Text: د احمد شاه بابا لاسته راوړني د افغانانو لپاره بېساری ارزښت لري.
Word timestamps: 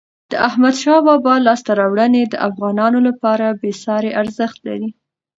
د 0.31 0.33
احمد 0.47 0.75
شاه 0.83 1.01
بابا 1.07 1.33
لاسته 1.47 1.71
راوړني 1.79 2.23
د 2.27 2.35
افغانانو 2.49 2.99
لپاره 3.07 3.57
بېساری 3.61 4.11
ارزښت 4.21 4.57
لري. 4.67 4.89